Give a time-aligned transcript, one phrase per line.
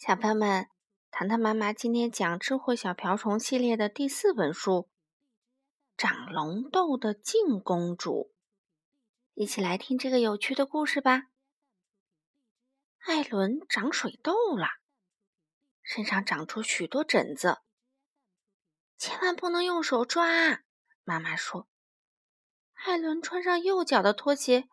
[0.00, 0.66] 小朋友们，
[1.10, 4.88] 糖糖妈妈今天讲《智慧小瓢虫》系列的第四本书
[5.98, 8.32] 《长龙豆的静公主》，
[9.34, 11.24] 一起来听这个有趣的故事吧。
[13.00, 14.68] 艾伦长水痘了，
[15.82, 17.58] 身上长出许多疹子，
[18.96, 20.62] 千万不能用手抓。
[21.04, 21.68] 妈妈说
[22.86, 24.66] ：“艾伦穿上右脚的拖鞋，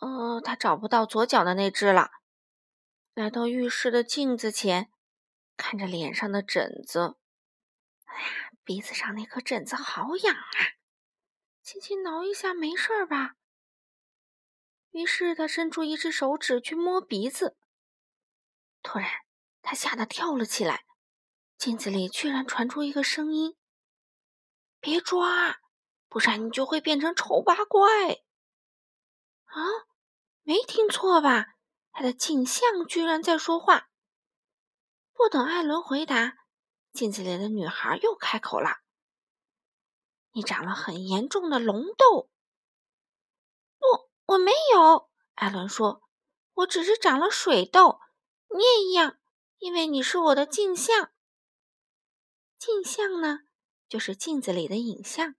[0.00, 2.10] 呃，他找不到左脚的那只了。”
[3.16, 4.92] 来到浴室的镜子前，
[5.56, 7.16] 看着脸上的疹子，
[8.04, 10.76] 哎呀，鼻子上那颗疹子好痒啊！
[11.62, 13.36] 轻轻挠一下，没事儿吧？
[14.90, 17.56] 于是他伸出一只手指去摸鼻子，
[18.82, 19.08] 突然
[19.62, 20.84] 他吓得跳了起来，
[21.56, 23.56] 镜子里居然传出一个声音
[24.78, 25.62] ：“别抓，
[26.08, 27.80] 不然你就会变成丑八怪！”
[29.48, 29.56] 啊，
[30.42, 31.55] 没听错吧？
[31.96, 33.88] 他的镜像居然在说话。
[35.14, 36.34] 不等艾伦回答，
[36.92, 38.80] 镜子里的女孩又开口了
[40.32, 42.28] ：“你长了很严重的龙痘。
[43.80, 46.02] ”“不，我没有。”艾伦说
[46.52, 47.98] ，“我只是长了水痘。
[48.54, 49.18] 你也一样，
[49.56, 51.10] 因为你是我的镜像。
[52.58, 53.38] 镜像呢，
[53.88, 55.34] 就是镜子里的影像。”“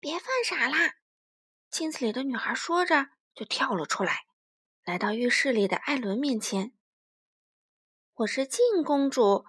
[0.00, 0.94] 别犯傻啦！”
[1.68, 4.24] 镜子里的女孩说着，就跳了出来。
[4.88, 6.72] 来到浴室里的艾伦面前，
[8.14, 9.44] 我是静公主，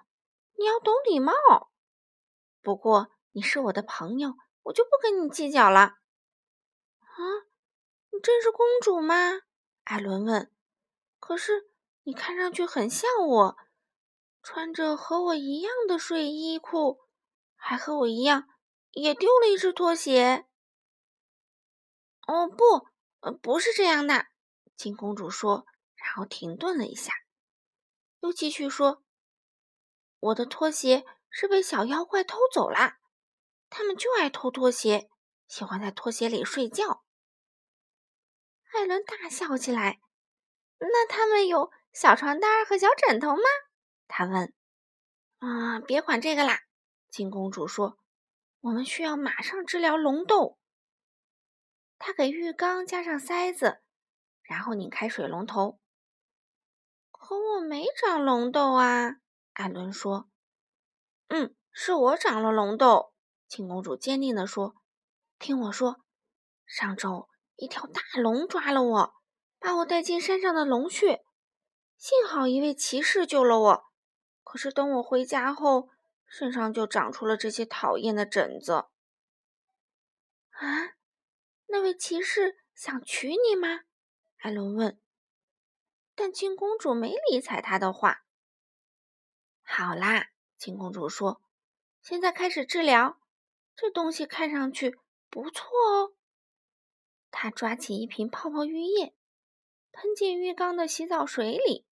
[0.58, 1.32] 你要懂礼貌。
[2.60, 5.80] 不过你是我的朋友，我就不跟你计较了。
[5.80, 7.16] 啊，
[8.12, 9.40] 你真是公主吗？
[9.84, 10.52] 艾伦问。
[11.18, 11.70] 可是
[12.02, 13.56] 你看上去很像我，
[14.42, 17.00] 穿着和我一样的睡衣裤，
[17.56, 18.46] 还和我一样
[18.90, 20.46] 也丢了一只拖鞋。
[22.26, 22.86] 哦，不，
[23.38, 24.26] 不是这样的。
[24.80, 27.12] 金公主说，然后停顿了一下，
[28.20, 29.02] 又继续说
[30.20, 32.94] ：“我的拖鞋是被小妖怪偷走了，
[33.68, 35.10] 他们就爱偷拖鞋，
[35.46, 37.04] 喜欢在拖鞋里睡觉。”
[38.72, 40.00] 艾伦大笑起来
[40.80, 43.42] ：“那他们有小床单和小枕头吗？”
[44.08, 44.54] 他问。
[45.40, 46.62] “啊，别管这个啦。”
[47.12, 47.98] 金公主说
[48.60, 50.56] ，“我们需要马上治疗龙痘。”
[52.00, 53.82] 她给浴缸加上塞子。
[54.50, 55.78] 然后拧开水龙头。
[57.12, 59.18] 可我没长龙痘啊，
[59.52, 60.28] 艾伦说。
[61.28, 63.14] 嗯，是我长了龙痘，
[63.46, 64.74] 青公主坚定地说。
[65.38, 66.00] 听我说，
[66.66, 69.14] 上周一条大龙抓了我，
[69.60, 71.24] 把我带进山上的龙穴。
[71.96, 73.84] 幸好一位骑士救了我。
[74.42, 75.90] 可是等我回家后，
[76.26, 78.72] 身上就长出了这些讨厌的疹子。
[78.72, 78.88] 啊，
[81.68, 83.82] 那位骑士想娶你吗？
[84.40, 84.98] 艾伦问，
[86.14, 88.24] 但金公主没理睬他的话。
[89.60, 91.42] 好啦，金公主说
[92.00, 93.20] ：“现在开始治疗。
[93.76, 96.14] 这东西看上去不错哦。”
[97.30, 99.14] 她抓起一瓶泡泡浴液，
[99.92, 101.86] 喷进浴缸的洗澡水里。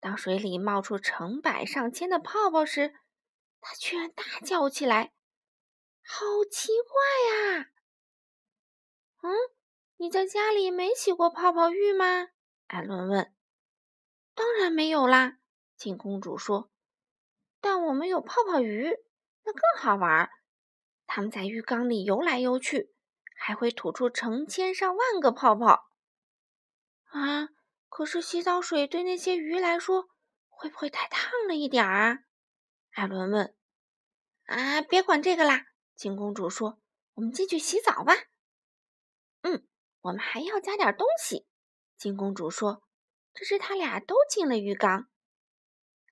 [0.00, 2.94] 当水里冒出成百上千的泡泡时，
[3.60, 5.12] 她居然大叫起来
[6.02, 7.70] ：“好奇怪呀！”
[9.20, 9.55] 嗯。
[9.98, 12.28] 你在家里没洗过泡泡浴吗？
[12.66, 13.32] 艾伦问。
[14.34, 15.38] 当然没有啦，
[15.76, 16.70] 金公主说。
[17.60, 18.90] 但我们有泡泡鱼，
[19.44, 20.30] 那更好玩。
[21.06, 22.92] 它们在浴缸里游来游去，
[23.36, 25.88] 还会吐出成千上万个泡泡。
[27.06, 27.48] 啊！
[27.88, 30.08] 可是洗澡水对那些鱼来说，
[30.48, 32.18] 会不会太烫了一点儿啊？
[32.90, 33.56] 艾伦问。
[34.44, 36.78] 啊，别管这个啦，金公主说。
[37.14, 38.12] 我们进去洗澡吧。
[40.06, 41.46] 我们还要加点东西，
[41.98, 42.84] 金公主说。
[43.34, 45.08] 这时，他俩都进了浴缸。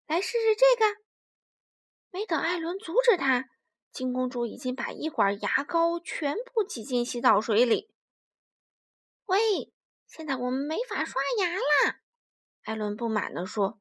[0.07, 1.01] 来试试这个。
[2.11, 3.49] 没等艾伦阻止他，
[3.93, 7.95] 金公主已经把一管牙膏全部挤进洗澡水里。
[9.27, 9.73] 喂，
[10.09, 12.01] 现在我们没法刷牙啦！
[12.65, 13.79] 艾伦不满地说。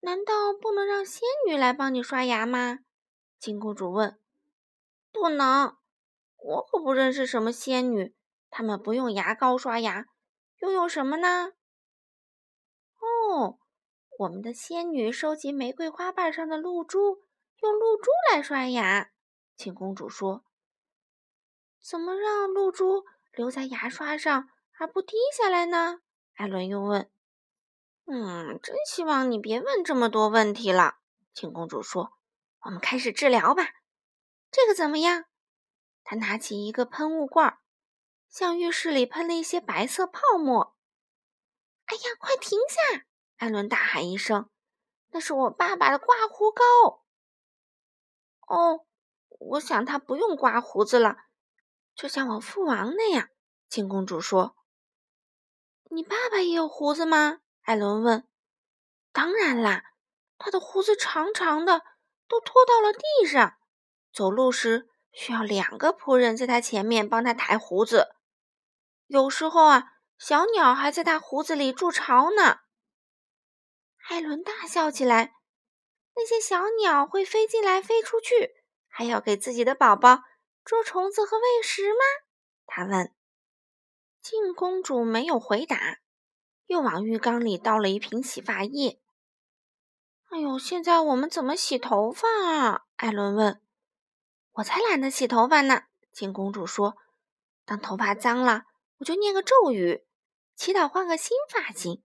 [0.00, 2.78] 难道不能让仙女来帮你刷牙吗？
[3.38, 4.18] 金公主问。
[5.12, 5.76] 不能，
[6.38, 8.16] 我可不认识什么仙女。
[8.50, 10.06] 他们不用牙膏刷牙，
[10.58, 11.52] 又用什么呢？
[12.98, 13.58] 哦，
[14.18, 17.22] 我们的仙女收集玫瑰花瓣上的露珠，
[17.62, 19.10] 用露珠来刷牙。
[19.56, 20.44] 青公主说
[21.80, 24.48] ：“怎么让露珠留在牙刷上
[24.78, 26.00] 而不滴下来呢？”
[26.34, 27.10] 艾伦又问。
[28.06, 30.96] “嗯，真希望你别问这么多问题了。”
[31.32, 32.12] 青公主说。
[32.64, 33.62] “我们开始治疗吧。
[34.50, 35.24] 这个怎么样？”
[36.04, 37.58] 她拿起一个喷雾罐。
[38.30, 40.76] 向浴室里喷了一些白色泡沫。
[41.86, 43.04] 哎呀，快停下！
[43.36, 44.48] 艾伦大喊一声
[45.10, 46.62] ：“那是我爸爸的刮胡膏！”
[48.46, 48.86] 哦，
[49.28, 51.16] 我想他不用刮胡子了，
[51.94, 53.28] 就像我父王那样。
[53.68, 54.56] 金公主说
[55.90, 58.28] ：“你爸爸也有胡子吗？”艾伦问。
[59.12, 59.82] “当然啦，
[60.38, 61.82] 他的胡子长长的，
[62.28, 63.56] 都拖到了地上。
[64.12, 68.14] 走路时需要两个仆人在他前面帮他抬胡子。
[69.10, 72.60] 有时候啊，小鸟还在他胡子里筑巢呢。”
[74.08, 75.34] 艾伦大笑起来。
[76.14, 78.50] 那些小鸟会飞进来飞出去，
[78.88, 80.20] 还要给自己的宝宝
[80.64, 81.98] 捉虫子和喂食吗？
[82.66, 83.12] 他问。
[84.22, 85.98] 静公主没有回答，
[86.66, 89.00] 又往浴缸里倒了一瓶洗发液。
[90.28, 92.82] 哎呦，现在我们怎么洗头发啊？
[92.94, 93.60] 艾伦问。
[94.52, 95.82] 我才懒得洗头发呢，
[96.12, 96.96] 静公主说。
[97.64, 98.64] 当头发脏了，
[99.00, 100.06] 我就念个咒语，
[100.54, 102.02] 祈祷换个新发型，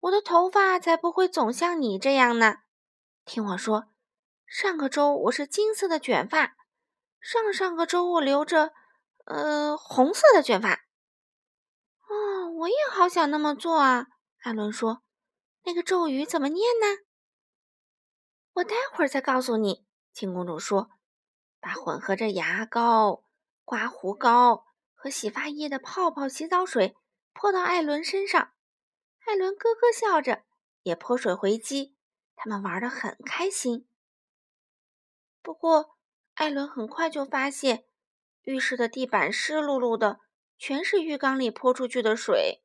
[0.00, 2.56] 我的头发才不会总像你这样呢。
[3.24, 3.86] 听我说，
[4.44, 6.56] 上个周我是金色的卷发，
[7.20, 8.72] 上上个周我留着，
[9.26, 10.80] 呃，红色的卷发。
[12.08, 14.08] 哦，我也好想那么做啊！
[14.40, 15.04] 艾伦说
[15.62, 17.04] ：“那个咒语怎么念呢？”
[18.54, 19.86] 我待会儿再告诉你。
[20.12, 20.90] 金公主说
[21.60, 23.22] ：“把混合着牙膏、
[23.64, 24.66] 刮胡膏
[25.02, 26.94] 和洗发液的泡泡洗澡水
[27.32, 28.52] 泼到艾伦身上。”
[29.24, 30.44] 艾伦咯咯笑着，
[30.82, 31.96] 也泼水回击。
[32.36, 33.88] 他们玩得很开心，
[35.40, 35.96] 不过
[36.34, 37.86] 艾伦很快就发现
[38.42, 40.20] 浴室的地板湿漉漉的，
[40.58, 42.62] 全是浴缸里泼出去的水。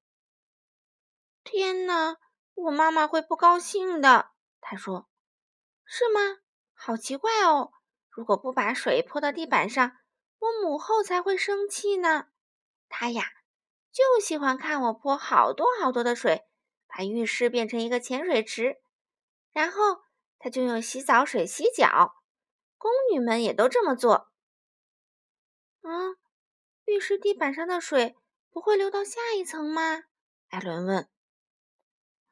[1.44, 2.18] 天哪，
[2.56, 4.32] 我妈妈会不高兴的。
[4.60, 5.08] 他说
[5.86, 6.40] ：“是吗？
[6.74, 7.72] 好奇怪哦！
[8.10, 9.98] 如果不把水泼到地板上，
[10.46, 12.28] 我母后才会生气呢。
[12.88, 13.24] 她呀，
[13.92, 16.46] 就喜欢看我泼好多好多的水，
[16.88, 18.78] 把浴室变成一个潜水池。”
[19.52, 20.02] 然后
[20.38, 22.16] 他就用洗澡水洗脚，
[22.78, 24.30] 宫女们也都这么做。
[25.82, 25.90] 啊，
[26.86, 28.18] 浴室地板上的水
[28.52, 30.04] 不会流到下一层吗？
[30.50, 31.10] 艾伦问。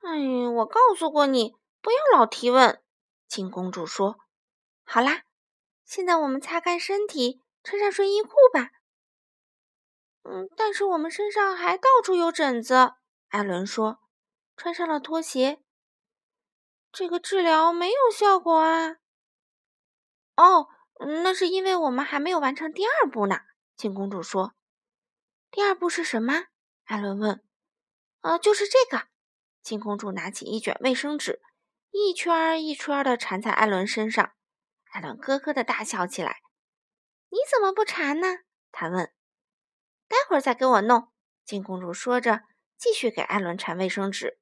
[0.02, 2.84] 哎，我告诉过你不要老提问。
[3.28, 4.20] 金公主说。
[4.84, 5.24] 好啦，
[5.86, 8.70] 现在我们擦干身体，穿上睡衣裤吧。
[10.24, 12.94] 嗯，但是我们身上还到处有疹子。
[13.30, 14.00] 艾伦说。
[14.56, 15.64] 穿上了拖鞋。
[16.92, 18.98] 这个治疗没有效果啊！
[20.36, 20.68] 哦，
[21.24, 23.40] 那是因为我们还没有完成第二步呢。
[23.76, 24.54] 金公主说
[25.50, 26.46] ：“第二步是什么？”
[26.86, 27.44] 艾伦问。
[28.22, 29.08] “呃，就是这个。”
[29.64, 31.42] 金公主拿起一卷卫生纸，
[31.90, 34.34] 一圈一圈的缠在艾伦身上。
[34.92, 36.42] 艾伦咯咯的大笑起来。
[37.34, 38.28] “你怎么不缠呢？”
[38.72, 39.12] 他问。
[40.08, 41.12] “待会儿再给我弄。”
[41.44, 42.44] 金公主说着，
[42.78, 44.38] 继续给艾伦缠卫生纸。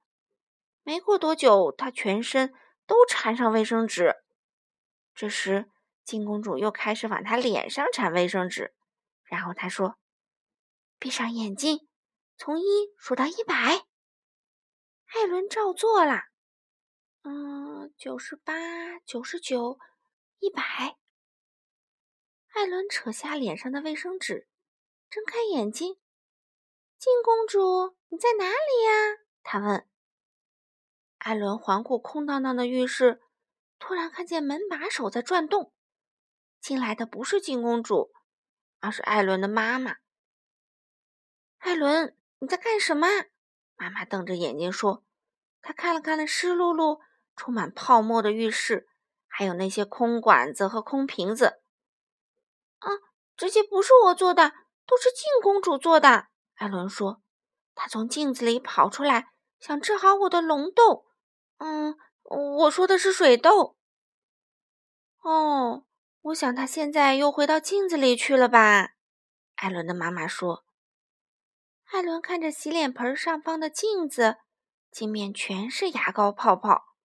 [0.83, 2.53] 没过多久，她全身
[2.85, 4.15] 都缠上卫生纸。
[5.15, 5.71] 这时，
[6.03, 8.73] 金公主又开始往她脸上缠卫生纸。
[9.23, 9.97] 然后她说
[10.99, 11.88] ：“闭上眼睛，
[12.35, 12.63] 从一
[12.97, 13.55] 数到一百。”
[15.13, 16.23] 艾伦照做了。
[17.23, 19.79] 嗯，九十八、九十九、
[20.39, 20.97] 一百。
[22.53, 24.48] 艾伦扯下脸上的卫生纸，
[25.09, 25.98] 睁开眼睛
[27.00, 29.88] ：“金公主，你在哪里呀？”他问。
[31.18, 33.21] 艾伦环顾空荡荡的浴室，
[33.79, 35.74] 突然看见门把手在转动。
[36.60, 38.12] 进来的不是金公主，
[38.79, 39.98] 而是艾伦的妈妈。
[41.60, 43.08] 艾伦，你在干什么？
[43.77, 45.05] 妈妈瞪着眼睛说。
[45.62, 47.00] 她看了看那湿漉漉、
[47.36, 48.89] 充满泡沫的浴室，
[49.27, 51.61] 还有那些空管子和空瓶子。
[52.81, 52.91] 啊，
[53.35, 54.51] 这些不是我做的，
[54.85, 56.27] 都是静公主做的。
[56.55, 57.21] 艾伦说。
[57.73, 61.05] 她从镜子里跑出来，想治好我的龙痘。
[61.57, 63.77] 嗯，我说的是水痘。
[65.21, 65.85] 哦，
[66.21, 68.89] 我想他现在又回到镜子里去了吧？
[69.55, 70.65] 艾伦的妈妈说。
[71.85, 74.38] 艾伦看着洗脸盆上方的镜子，
[74.91, 76.95] 镜面全是牙膏泡泡。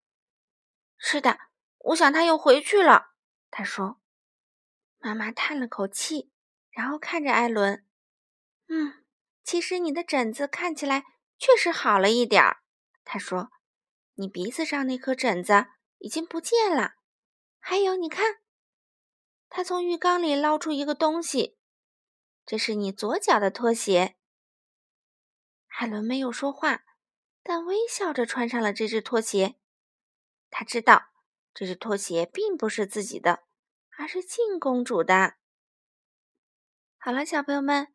[0.99, 1.39] 是的，
[1.79, 3.13] 我想他又回去了。
[3.51, 4.01] 他说。
[4.99, 6.31] 妈妈叹了口气，
[6.71, 7.85] 然后看着艾伦。
[8.69, 9.05] 嗯，
[9.45, 11.05] 其实你的疹子看起来
[11.39, 12.63] 确实好了一点儿。
[13.05, 13.51] 他说。
[14.19, 15.67] 你鼻子上那颗疹子
[15.99, 16.95] 已经不见了，
[17.59, 18.39] 还有，你看，
[19.51, 21.59] 他从浴缸里捞出一个东西，
[22.47, 24.17] 这是你左脚的拖鞋。
[25.67, 26.85] 海伦没有说话，
[27.43, 29.57] 但微笑着穿上了这只拖鞋。
[30.49, 31.09] 他知道
[31.53, 33.45] 这只拖鞋并不是自己的，
[33.97, 35.35] 而是靖公主的。
[36.99, 37.89] 好了，小朋友们，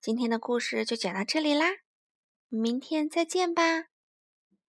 [0.00, 1.66] 今天的故事就讲到这里啦，
[2.48, 3.95] 明天再见吧。